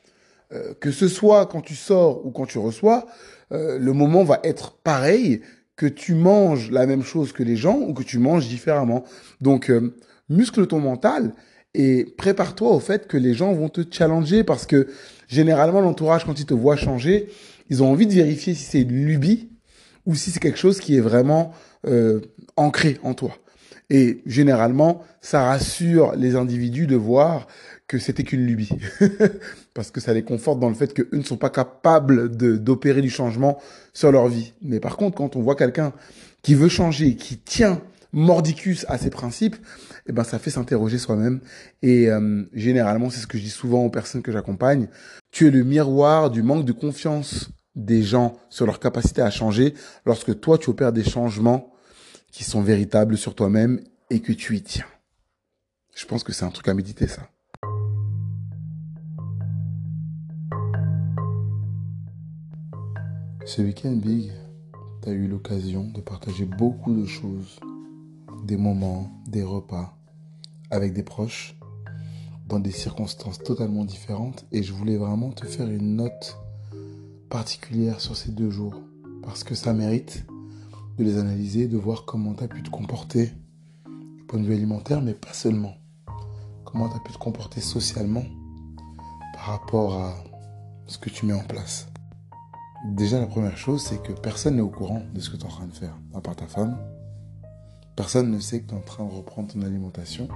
Euh, 0.53 0.73
que 0.79 0.91
ce 0.91 1.07
soit 1.07 1.45
quand 1.45 1.61
tu 1.61 1.75
sors 1.75 2.25
ou 2.25 2.31
quand 2.31 2.45
tu 2.45 2.57
reçois, 2.57 3.07
euh, 3.51 3.79
le 3.79 3.93
moment 3.93 4.23
va 4.23 4.39
être 4.43 4.73
pareil 4.83 5.41
que 5.75 5.85
tu 5.87 6.13
manges 6.13 6.69
la 6.69 6.85
même 6.85 7.03
chose 7.03 7.31
que 7.31 7.43
les 7.43 7.55
gens 7.55 7.79
ou 7.79 7.93
que 7.93 8.03
tu 8.03 8.19
manges 8.19 8.47
différemment. 8.47 9.03
Donc, 9.41 9.69
euh, 9.69 9.95
muscle 10.29 10.67
ton 10.67 10.79
mental 10.79 11.33
et 11.73 12.05
prépare-toi 12.17 12.71
au 12.71 12.79
fait 12.79 13.07
que 13.07 13.17
les 13.17 13.33
gens 13.33 13.53
vont 13.53 13.69
te 13.69 13.81
challenger 13.89 14.43
parce 14.43 14.67
que 14.67 14.87
généralement 15.27 15.81
l'entourage, 15.81 16.25
quand 16.25 16.39
ils 16.39 16.45
te 16.45 16.53
voient 16.53 16.75
changer, 16.75 17.29
ils 17.69 17.81
ont 17.81 17.91
envie 17.91 18.05
de 18.05 18.13
vérifier 18.13 18.53
si 18.53 18.63
c'est 18.63 18.81
une 18.81 19.05
lubie 19.05 19.49
ou 20.05 20.13
si 20.13 20.29
c'est 20.29 20.39
quelque 20.39 20.59
chose 20.59 20.79
qui 20.79 20.95
est 20.95 21.01
vraiment 21.01 21.53
ancré 22.55 22.99
en 23.03 23.13
toi. 23.13 23.35
Et 23.93 24.23
généralement, 24.25 25.03
ça 25.21 25.45
rassure 25.45 26.15
les 26.15 26.35
individus 26.35 26.87
de 26.87 26.95
voir 26.95 27.45
que 27.87 27.99
c'était 27.99 28.23
qu'une 28.23 28.43
lubie. 28.43 28.71
Parce 29.75 29.91
que 29.91 30.01
ça 30.01 30.15
les 30.15 30.23
conforte 30.23 30.59
dans 30.59 30.69
le 30.69 30.73
fait 30.73 30.95
qu'eux 30.95 31.07
ne 31.11 31.21
sont 31.21 31.37
pas 31.37 31.51
capables 31.51 32.35
d'opérer 32.35 33.01
du 33.03 33.11
changement 33.11 33.59
sur 33.93 34.11
leur 34.11 34.27
vie. 34.29 34.53
Mais 34.63 34.79
par 34.79 34.97
contre, 34.97 35.15
quand 35.15 35.35
on 35.35 35.43
voit 35.43 35.55
quelqu'un 35.55 35.93
qui 36.41 36.55
veut 36.55 36.69
changer, 36.69 37.15
qui 37.15 37.37
tient 37.37 37.81
mordicus 38.13 38.83
à 38.89 38.97
ses 38.97 39.11
principes, 39.11 39.57
eh 40.07 40.11
ben 40.11 40.23
ça 40.23 40.39
fait 40.39 40.49
s'interroger 40.49 40.97
soi-même. 40.97 41.39
Et 41.83 42.09
euh, 42.09 42.45
généralement, 42.51 43.11
c'est 43.11 43.19
ce 43.19 43.27
que 43.27 43.37
je 43.37 43.43
dis 43.43 43.51
souvent 43.51 43.85
aux 43.85 43.91
personnes 43.91 44.23
que 44.23 44.31
j'accompagne. 44.31 44.87
Tu 45.29 45.45
es 45.45 45.51
le 45.51 45.63
miroir 45.63 46.31
du 46.31 46.41
manque 46.41 46.65
de 46.65 46.71
confiance 46.71 47.51
des 47.75 48.01
gens 48.01 48.37
sur 48.49 48.65
leur 48.65 48.79
capacité 48.79 49.21
à 49.21 49.29
changer 49.29 49.75
lorsque 50.07 50.39
toi 50.39 50.57
tu 50.57 50.71
opères 50.71 50.93
des 50.93 51.03
changements 51.03 51.72
qui 52.33 52.43
sont 52.43 52.63
véritables 52.63 53.15
sur 53.15 53.35
toi-même 53.35 53.79
et 54.09 54.19
que 54.19 54.33
tu 54.33 54.57
y 54.57 54.63
tiens. 54.63 54.87
Je 55.95 56.05
pense 56.07 56.23
que 56.23 56.33
c'est 56.33 56.43
un 56.43 56.49
truc 56.49 56.67
à 56.67 56.73
méditer 56.73 57.07
ça. 57.07 57.29
Ce 63.45 63.61
week-end, 63.61 63.91
Big, 63.91 64.31
tu 65.03 65.09
as 65.09 65.11
eu 65.11 65.27
l'occasion 65.27 65.83
de 65.83 66.01
partager 66.01 66.45
beaucoup 66.45 66.95
de 66.95 67.05
choses, 67.05 67.59
des 68.45 68.57
moments, 68.57 69.11
des 69.27 69.43
repas 69.43 69.95
avec 70.71 70.93
des 70.93 71.03
proches 71.03 71.55
dans 72.47 72.59
des 72.59 72.71
circonstances 72.71 73.37
totalement 73.37 73.85
différentes 73.85 74.45
et 74.51 74.63
je 74.63 74.73
voulais 74.73 74.97
vraiment 74.97 75.29
te 75.29 75.45
faire 75.45 75.67
une 75.67 75.97
note 75.97 76.35
particulière 77.29 78.01
sur 78.01 78.15
ces 78.15 78.31
deux 78.31 78.49
jours 78.49 78.81
parce 79.21 79.43
que 79.43 79.53
ça 79.53 79.73
mérite 79.73 80.25
de 80.97 81.03
les 81.03 81.17
analyser, 81.17 81.67
de 81.67 81.77
voir 81.77 82.05
comment 82.05 82.33
tu 82.33 82.43
as 82.43 82.47
pu 82.47 82.61
te 82.63 82.69
comporter 82.69 83.31
du 83.85 84.23
point 84.27 84.39
de 84.39 84.45
vue 84.45 84.53
alimentaire, 84.53 85.01
mais 85.01 85.13
pas 85.13 85.33
seulement. 85.33 85.75
Comment 86.65 86.89
tu 86.89 86.95
as 86.95 86.99
pu 86.99 87.13
te 87.13 87.17
comporter 87.17 87.61
socialement 87.61 88.23
par 89.33 89.45
rapport 89.45 89.95
à 89.95 90.13
ce 90.87 90.97
que 90.97 91.09
tu 91.09 91.25
mets 91.25 91.33
en 91.33 91.43
place. 91.43 91.87
Déjà, 92.85 93.19
la 93.19 93.27
première 93.27 93.57
chose, 93.57 93.81
c'est 93.81 94.01
que 94.01 94.11
personne 94.11 94.57
n'est 94.57 94.61
au 94.61 94.69
courant 94.69 95.01
de 95.13 95.19
ce 95.19 95.29
que 95.29 95.37
tu 95.37 95.43
es 95.43 95.45
en 95.45 95.51
train 95.51 95.67
de 95.67 95.73
faire, 95.73 95.97
à 96.13 96.21
part 96.21 96.35
ta 96.35 96.47
femme. 96.47 96.77
Personne 97.95 98.29
ne 98.29 98.39
sait 98.39 98.61
que 98.61 98.69
tu 98.69 98.75
es 98.75 98.77
en 98.77 98.81
train 98.81 99.05
de 99.05 99.11
reprendre 99.11 99.53
ton 99.53 99.61
alimentation. 99.61 100.27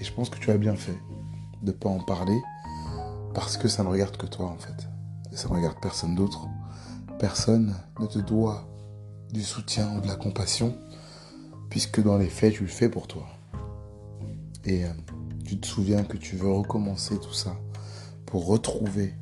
Et 0.00 0.04
je 0.04 0.12
pense 0.12 0.30
que 0.30 0.38
tu 0.38 0.50
as 0.50 0.58
bien 0.58 0.76
fait 0.76 0.98
de 1.62 1.70
ne 1.70 1.72
pas 1.72 1.88
en 1.88 2.00
parler 2.00 2.40
parce 3.34 3.56
que 3.56 3.68
ça 3.68 3.82
ne 3.82 3.88
regarde 3.88 4.16
que 4.16 4.26
toi 4.26 4.46
en 4.46 4.58
fait. 4.58 4.88
Et 5.32 5.36
ça 5.36 5.48
ne 5.48 5.54
regarde 5.54 5.76
personne 5.80 6.14
d'autre. 6.14 6.48
Personne 7.18 7.74
ne 8.00 8.06
te 8.06 8.18
doit 8.18 8.66
du 9.34 9.42
soutien 9.42 9.96
ou 9.96 10.00
de 10.00 10.06
la 10.06 10.14
compassion 10.14 10.78
puisque 11.68 12.00
dans 12.00 12.16
les 12.16 12.28
faits 12.28 12.54
tu 12.54 12.62
le 12.62 12.68
fais 12.68 12.88
pour 12.88 13.08
toi. 13.08 13.26
Et 14.64 14.84
euh, 14.84 14.88
tu 15.44 15.58
te 15.58 15.66
souviens 15.66 16.04
que 16.04 16.16
tu 16.16 16.36
veux 16.36 16.52
recommencer 16.52 17.18
tout 17.18 17.32
ça 17.32 17.56
pour 18.26 18.46
retrouver 18.46 19.12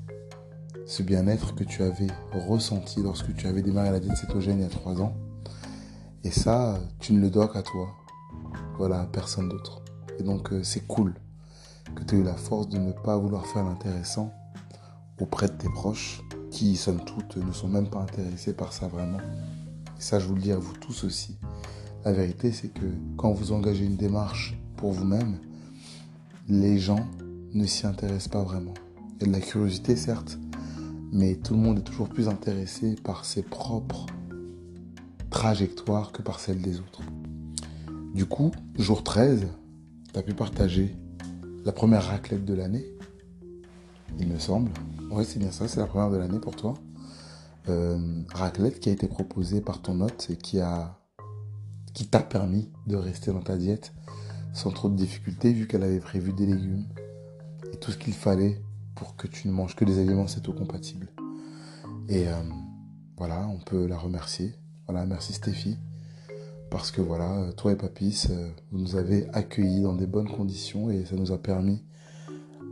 ce 0.87 1.03
bien-être 1.03 1.55
que 1.55 1.65
tu 1.65 1.83
avais 1.83 2.09
ressenti 2.31 3.03
lorsque 3.03 3.35
tu 3.35 3.47
avais 3.47 3.63
démarré 3.63 3.91
la 3.91 4.01
diète 4.01 4.19
cétogène 4.19 4.59
il 4.59 4.63
y 4.63 4.67
a 4.67 4.69
trois 4.69 5.01
ans. 5.01 5.17
Et 6.25 6.31
ça, 6.31 6.79
tu 7.01 7.15
ne 7.15 7.21
le 7.21 7.31
dois 7.31 7.49
qu'à 7.49 7.63
toi. 7.63 7.89
Voilà, 8.77 9.09
personne 9.13 9.49
d'autre. 9.49 9.83
Et 10.19 10.23
donc, 10.23 10.53
euh, 10.53 10.63
c'est 10.63 10.87
cool 10.87 11.15
que 11.97 12.05
tu 12.05 12.17
aies 12.17 12.19
eu 12.19 12.23
la 12.23 12.37
force 12.37 12.69
de 12.69 12.79
ne 12.79 12.93
pas 12.93 13.17
vouloir 13.17 13.47
faire 13.47 13.65
l'intéressant 13.65 14.31
auprès 15.19 15.49
de 15.49 15.55
tes 15.55 15.69
proches, 15.71 16.21
qui, 16.51 16.77
somme 16.77 17.03
toute, 17.05 17.39
ne 17.39 17.53
sont 17.53 17.69
même 17.69 17.89
pas 17.89 18.01
intéressés 18.01 18.53
par 18.53 18.73
ça 18.73 18.89
vraiment. 18.89 19.19
Ça, 20.03 20.19
je 20.19 20.27
vous 20.27 20.35
le 20.35 20.41
dis 20.41 20.51
à 20.51 20.59
vous 20.59 20.73
tous 20.73 21.05
aussi. 21.05 21.37
La 22.05 22.13
vérité, 22.13 22.51
c'est 22.51 22.75
que 22.75 22.87
quand 23.17 23.31
vous 23.31 23.53
engagez 23.53 23.85
une 23.85 23.95
démarche 23.95 24.59
pour 24.77 24.91
vous-même, 24.91 25.39
les 26.49 26.81
gens 26.81 27.07
ne 27.55 27.65
s'y 27.67 27.87
intéressent 27.87 28.27
pas 28.27 28.43
vraiment. 28.43 28.75
Il 28.99 29.21
y 29.21 29.25
a 29.25 29.27
de 29.29 29.33
la 29.33 29.41
curiosité, 29.41 29.95
certes, 29.95 30.41
mais 31.13 31.37
tout 31.37 31.55
le 31.55 31.61
monde 31.61 31.79
est 31.79 31.83
toujours 31.83 32.09
plus 32.09 32.29
intéressé 32.29 32.97
par 32.97 33.25
ses 33.25 33.43
propres 33.45 34.07
trajectoires 35.31 36.11
que 36.11 36.21
par 36.21 36.41
celles 36.41 36.61
des 36.61 36.81
autres. 36.81 37.03
Du 38.13 38.27
coup, 38.27 38.51
jour 38.77 39.05
13, 39.05 39.47
tu 40.13 40.19
as 40.19 40.23
pu 40.25 40.35
partager 40.35 40.97
la 41.65 41.71
première 41.71 42.09
raclette 42.09 42.45
de 42.45 42.55
l'année, 42.55 42.87
il 44.19 44.27
me 44.27 44.41
semble. 44.41 44.73
Ouais, 45.13 45.23
c'est 45.23 45.39
bien 45.39 45.53
ça, 45.53 45.69
c'est 45.69 45.79
la 45.79 45.87
première 45.87 46.11
de 46.11 46.17
l'année 46.17 46.41
pour 46.41 46.57
toi. 46.57 46.75
Euh, 47.69 48.23
raclette 48.35 48.81
qui 48.81 48.89
a 48.89 48.93
été 48.93 49.07
proposée 49.07 49.61
par 49.61 49.81
ton 49.83 50.01
hôte 50.01 50.27
et 50.31 50.37
qui 50.37 50.59
a 50.59 50.99
qui 51.95 52.09
t'a 52.09 52.19
permis 52.19 52.69
de 52.89 52.97
rester 52.97 53.31
dans 53.33 53.43
ta 53.43 53.57
diète 53.57 53.93
sans 54.53 54.71
trop 54.71 54.89
de 54.89 54.97
difficultés 54.97 55.53
vu 55.53 55.69
qu'elle 55.69 55.85
avait 55.85 56.01
prévu 56.01 56.33
des 56.33 56.47
légumes 56.47 56.87
et 57.73 57.77
tout 57.77 57.93
ce 57.93 57.99
qu'il 57.99 58.15
fallait 58.15 58.61
pour 58.97 59.15
que 59.15 59.29
tu 59.29 59.47
ne 59.47 59.53
manges 59.53 59.77
que 59.77 59.85
des 59.85 59.99
aliments 60.01 60.27
céto-compatibles. 60.27 61.09
Et 62.09 62.29
euh, 62.29 62.43
voilà, 63.17 63.47
on 63.49 63.59
peut 63.59 63.87
la 63.87 63.97
remercier. 63.97 64.55
Voilà, 64.89 65.07
merci 65.07 65.33
Stéphie 65.33 65.79
parce 66.69 66.91
que 66.91 67.01
voilà, 67.01 67.53
toi 67.57 67.73
et 67.73 67.77
Papis, 67.77 68.25
euh, 68.31 68.51
vous 68.73 68.79
nous 68.79 68.97
avez 68.97 69.29
accueillis 69.35 69.83
dans 69.83 69.95
des 69.95 70.07
bonnes 70.07 70.31
conditions 70.31 70.91
et 70.91 71.05
ça 71.05 71.15
nous 71.15 71.31
a 71.31 71.39
permis 71.39 71.85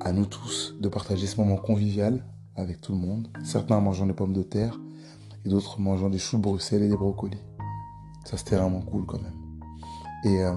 à 0.00 0.12
nous 0.12 0.26
tous 0.26 0.74
de 0.80 0.88
partager 0.88 1.26
ce 1.26 1.36
moment 1.36 1.58
convivial 1.58 2.24
avec 2.56 2.80
tout 2.80 2.92
le 2.92 2.98
monde. 2.98 3.28
Certains 3.44 3.80
mangeant 3.80 4.06
des 4.06 4.12
pommes 4.12 4.32
de 4.32 4.42
terre 4.42 4.78
et 5.44 5.48
d'autres 5.48 5.80
mangeant 5.80 6.10
des 6.10 6.18
choux 6.18 6.36
de 6.36 6.42
Bruxelles 6.42 6.82
et 6.82 6.88
des 6.88 6.96
brocolis. 6.96 7.38
Ça 8.24 8.36
c'était 8.36 8.56
vraiment 8.56 8.80
cool 8.82 9.06
quand 9.06 9.20
même. 9.20 9.32
Et 10.24 10.42
euh, 10.42 10.52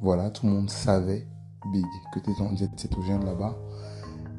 voilà, 0.00 0.30
tout 0.30 0.46
le 0.46 0.52
monde 0.52 0.70
savait, 0.70 1.26
Big, 1.72 1.84
que 2.12 2.20
tu 2.20 2.30
étais 2.30 2.76
cétogène 2.76 3.24
là-bas. 3.24 3.56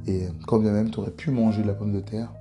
Et 0.05 0.25
euh, 0.25 0.31
quand 0.45 0.59
bien 0.59 0.71
même 0.71 0.91
tu 0.91 0.99
aurais 0.99 1.11
pu 1.11 1.31
manger 1.31 1.61
de 1.61 1.67
la 1.67 1.73
pomme 1.73 1.93
de 1.93 2.01
terre, 2.01 2.33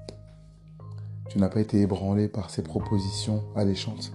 tu 1.29 1.39
n'as 1.39 1.49
pas 1.49 1.61
été 1.61 1.81
ébranlé 1.81 2.29
par 2.29 2.51
ces 2.51 2.63
propositions 2.63 3.43
alléchantes. 3.55 4.13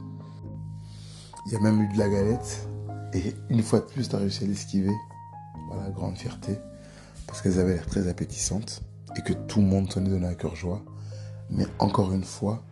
Il 1.46 1.54
y 1.54 1.56
a 1.56 1.60
même 1.60 1.82
eu 1.82 1.88
de 1.88 1.98
la 1.98 2.10
galette. 2.10 2.68
Et 3.14 3.36
une 3.50 3.62
fois 3.62 3.80
de 3.80 3.86
plus, 3.86 4.08
tu 4.08 4.16
as 4.16 4.20
réussi 4.20 4.44
à 4.44 4.48
l'esquiver. 4.48 4.94
Voilà, 5.70 5.90
grande 5.90 6.18
fierté. 6.18 6.58
Parce 7.28 7.42
qu'elles 7.42 7.60
avaient 7.60 7.74
l'air 7.74 7.86
très 7.86 8.08
appétissantes. 8.08 8.82
Et 9.18 9.22
que 9.22 9.34
tout 9.34 9.60
le 9.60 9.66
monde 9.66 9.92
s'en 9.92 10.06
est 10.06 10.10
donné 10.10 10.28
à 10.28 10.36
cœur 10.36 10.56
joie. 10.56 10.84
Mais 11.50 11.66
encore 11.80 12.14
une 12.14 12.24
fois, 12.24 12.64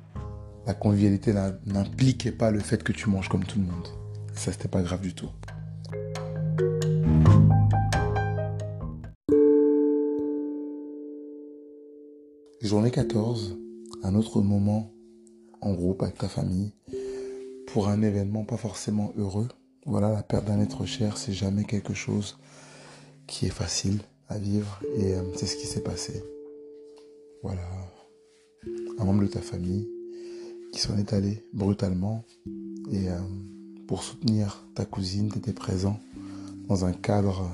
la 0.66 0.74
convivialité 0.74 1.34
n'impliquait 1.66 2.32
pas 2.32 2.52
le 2.52 2.60
fait 2.60 2.84
que 2.84 2.92
tu 2.92 3.10
manges 3.10 3.30
comme 3.30 3.44
tout 3.44 3.60
le 3.60 3.66
monde. 3.66 3.88
Ça, 4.34 4.52
c'était 4.52 4.68
pas 4.68 4.82
grave 4.82 5.02
du 5.02 5.14
tout. 5.14 5.30
Journée 12.62 12.92
14, 12.92 13.58
un 14.04 14.16
autre 14.16 14.42
moment 14.42 14.92
en 15.62 15.74
groupe 15.74 16.04
avec 16.04 16.18
ta 16.18 16.28
famille 16.28 16.74
pour 17.68 17.88
un 17.88 18.02
événement 18.02 18.44
pas 18.44 18.58
forcément 18.58 19.12
heureux. 19.18 19.48
Voilà, 19.86 20.12
la 20.12 20.24
perte 20.24 20.46
d'un 20.46 20.60
être 20.60 20.86
cher, 20.86 21.18
c'est 21.18 21.34
jamais 21.34 21.64
quelque 21.64 21.94
chose 21.94 22.38
qui 23.28 23.46
est 23.46 23.50
facile 23.50 24.00
à 24.30 24.38
vivre 24.38 24.80
et 24.96 25.16
euh, 25.16 25.24
c'est 25.36 25.48
ce 25.48 25.58
qui 25.58 25.66
s'est 25.66 25.84
passé. 25.84 26.24
Voilà, 27.44 27.62
un 28.98 29.04
membre 29.04 29.24
de 29.24 29.28
ta 29.28 29.42
famille 29.42 29.90
qui 30.72 30.80
s'en 30.80 30.98
est 30.98 31.14
allé 31.14 31.44
brutalement 31.54 32.24
et 32.92 33.10
euh, 33.10 33.18
pour 33.88 34.04
soutenir 34.04 34.66
ta 34.76 34.86
cousine, 34.86 35.32
tu 35.32 35.40
étais 35.40 35.54
présent 35.54 36.00
dans 36.68 36.86
un 36.86 36.94
cadre 36.94 37.50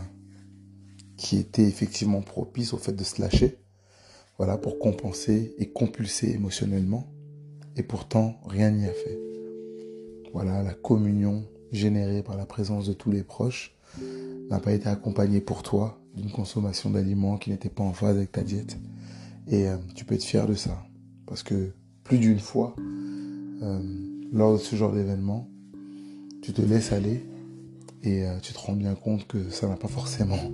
qui 1.18 1.38
était 1.38 1.64
effectivement 1.64 2.22
propice 2.22 2.74
au 2.74 2.78
fait 2.78 2.92
de 2.92 3.04
se 3.04 3.22
lâcher. 3.22 3.58
Voilà, 4.38 4.58
pour 4.58 4.80
compenser 4.80 5.56
et 5.58 5.70
compulser 5.70 6.32
émotionnellement. 6.32 7.08
Et 7.78 7.84
pourtant, 7.84 8.36
rien 8.46 8.70
n'y 8.70 8.86
a 8.86 8.92
fait 8.92 9.18
voilà, 10.34 10.62
la 10.62 10.74
communion 10.74 11.46
générée 11.72 12.22
par 12.22 12.36
la 12.36 12.46
présence 12.46 12.86
de 12.86 12.92
tous 12.92 13.10
les 13.10 13.24
proches 13.24 13.74
n'a 14.50 14.60
pas 14.60 14.74
été 14.74 14.88
accompagnée 14.88 15.42
pour 15.42 15.64
toi 15.64 16.00
d'une 16.16 16.32
consommation 16.32 16.90
d'aliments 16.90 17.38
qui 17.38 17.50
n'était 17.50 17.70
pas 17.70 17.84
en 17.84 17.94
phase 17.94 18.18
avec 18.18 18.32
ta 18.32 18.42
diète. 18.42 18.78
Et 19.48 19.68
euh, 19.68 19.78
tu 19.96 20.06
peux 20.06 20.16
être 20.16 20.24
fier 20.24 20.48
de 20.48 20.54
ça. 20.54 20.84
Parce 21.26 21.44
que 21.44 21.72
plus 22.04 22.20
d'une 22.20 22.40
fois, 22.40 22.76
euh, 22.78 23.80
lors 24.32 24.54
de 24.54 24.58
ce 24.58 24.76
genre 24.76 24.92
d'événement, 24.92 25.50
tu 26.42 26.54
te 26.54 26.62
laisses 26.62 26.92
aller 26.92 27.26
et 28.04 28.26
euh, 28.26 28.38
tu 28.42 28.54
te 28.54 28.60
rends 28.60 28.76
bien 28.76 28.96
compte 28.96 29.28
que 29.28 29.50
ça 29.50 29.68
n'a 29.68 29.76
pas 29.76 29.88
forcément 29.88 30.52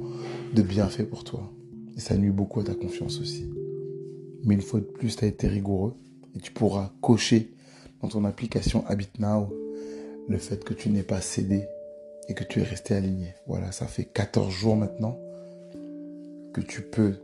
de 0.54 0.62
bienfait 0.62 1.04
pour 1.04 1.24
toi. 1.24 1.52
Et 1.96 2.00
ça 2.00 2.18
nuit 2.18 2.32
beaucoup 2.32 2.62
à 2.62 2.64
ta 2.64 2.74
confiance 2.74 3.20
aussi. 3.20 3.46
Mais 4.44 4.56
une 4.56 4.62
fois 4.62 4.80
de 4.80 4.86
plus, 4.86 5.16
tu 5.16 5.26
as 5.26 5.28
été 5.28 5.48
rigoureux 5.48 5.94
et 6.36 6.40
tu 6.40 6.52
pourras 6.52 6.92
cocher 7.02 7.54
dans 8.02 8.08
ton 8.08 8.26
application 8.26 8.86
Habit 8.88 9.10
Now 9.20 9.54
le 10.28 10.38
fait 10.38 10.64
que 10.64 10.74
tu 10.74 10.90
n'aies 10.90 11.04
pas 11.04 11.22
cédé 11.22 11.66
et 12.28 12.34
que 12.34 12.44
tu 12.44 12.60
es 12.60 12.64
resté 12.64 12.96
aligné. 12.96 13.36
Voilà, 13.48 13.72
ça 13.72 13.88
fait 13.88 14.06
14 14.06 14.50
jours 14.52 14.76
maintenant 14.76 15.20
que 16.54 16.62
tu 16.62 16.82
peux 16.82 17.16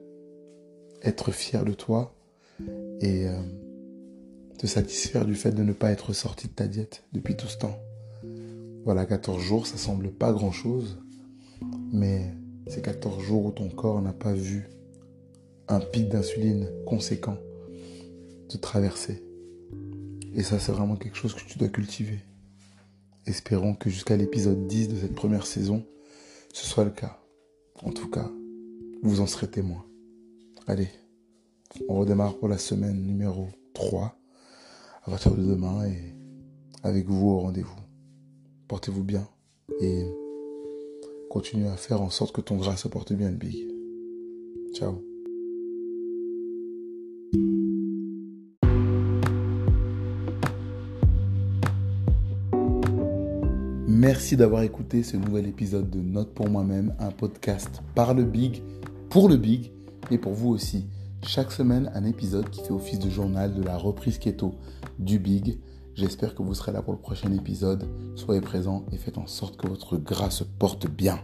être 1.04 1.32
fier 1.32 1.66
de 1.66 1.74
toi 1.74 2.16
et 3.02 3.28
euh, 3.28 3.42
te 4.58 4.68
satisfaire 4.68 5.26
du 5.26 5.36
fait 5.36 5.52
de 5.52 5.64
ne 5.64 5.74
pas 5.74 5.92
être 5.92 6.14
sorti 6.14 6.48
de 6.48 6.54
ta 6.54 6.68
diète 6.68 7.04
depuis 7.14 7.36
tout 7.36 7.48
ce 7.48 7.58
temps. 7.58 7.78
Voilà, 8.84 9.06
14 9.06 9.42
jours, 9.42 9.68
ça 9.68 9.78
semble 9.78 10.12
pas 10.12 10.32
grand-chose, 10.32 11.00
mais 11.92 12.34
c'est 12.68 12.82
14 12.82 13.22
jours 13.22 13.46
où 13.46 13.52
ton 13.52 13.70
corps 13.70 14.02
n'a 14.02 14.14
pas 14.14 14.34
vu 14.34 14.70
un 15.68 15.80
pic 15.80 16.10
d'insuline 16.10 16.70
conséquent 16.86 17.38
te 18.48 18.58
traverser. 18.58 19.24
Et 20.34 20.44
ça, 20.44 20.60
c'est 20.60 20.72
vraiment 20.72 20.96
quelque 20.96 21.18
chose 21.18 21.34
que 21.34 21.44
tu 21.44 21.58
dois 21.58 21.68
cultiver. 21.68 22.20
Espérons 23.28 23.76
que 23.76 23.90
jusqu'à 23.90 24.16
l'épisode 24.16 24.68
10 24.68 24.88
de 24.88 24.96
cette 24.96 25.14
première 25.14 25.46
saison, 25.46 25.86
ce 26.54 26.66
soit 26.66 26.86
le 26.86 26.92
cas. 26.92 27.20
En 27.84 27.92
tout 27.92 28.10
cas, 28.10 28.32
vous 29.04 29.20
en 29.20 29.28
serez 29.28 29.48
témoin. 29.48 29.86
Allez, 30.66 30.88
on 31.90 32.00
redémarre 32.00 32.38
pour 32.38 32.48
la 32.48 32.58
semaine 32.58 33.04
numéro 33.04 33.50
3 33.74 34.18
à 35.04 35.12
partir 35.12 35.36
de 35.36 35.44
demain 35.44 35.86
et 35.86 36.16
avec 36.84 37.08
vous 37.08 37.28
au 37.28 37.40
rendez-vous. 37.40 37.76
Portez-vous 38.70 39.04
bien 39.04 39.28
et 39.82 40.06
continuez 41.30 41.68
à 41.68 41.76
faire 41.76 42.02
en 42.02 42.10
sorte 42.10 42.34
que 42.34 42.42
ton 42.42 42.56
gras 42.56 42.78
se 42.78 42.88
porte 42.88 43.12
bien, 43.12 43.32
Big. 43.32 43.68
Ciao. 44.74 45.07
Merci 54.00 54.38
d'avoir 54.38 54.62
écouté 54.62 55.02
ce 55.02 55.18
nouvel 55.18 55.48
épisode 55.48 55.90
de 55.90 56.00
Note 56.00 56.32
pour 56.36 56.48
moi-même, 56.48 56.94
un 57.00 57.10
podcast 57.10 57.82
par 57.96 58.14
le 58.14 58.26
Big 58.26 58.62
pour 59.10 59.28
le 59.28 59.38
Big, 59.38 59.72
mais 60.12 60.20
pour 60.20 60.34
vous 60.34 60.50
aussi. 60.50 60.86
Chaque 61.24 61.52
semaine, 61.52 61.92
un 61.96 62.06
épisode 62.06 62.48
qui 62.52 62.62
fait 62.62 62.74
office 62.74 63.00
de 63.00 63.10
journal 63.10 63.56
de 63.56 63.64
la 63.64 63.76
reprise 63.76 64.20
keto 64.20 64.54
du 65.00 65.18
Big. 65.18 65.58
J'espère 65.96 66.36
que 66.36 66.44
vous 66.44 66.54
serez 66.54 66.74
là 66.74 66.84
pour 66.84 66.94
le 66.94 67.00
prochain 67.00 67.34
épisode. 67.34 67.86
Soyez 68.16 68.40
présents 68.40 68.86
et 68.92 68.98
faites 68.98 69.18
en 69.18 69.26
sorte 69.26 69.58
que 69.58 69.68
votre 69.68 69.98
gras 69.98 70.44
porte 70.60 70.88
bien. 70.88 71.20